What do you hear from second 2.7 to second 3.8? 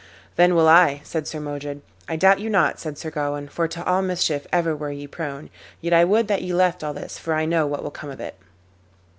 said Sir Gawain, "for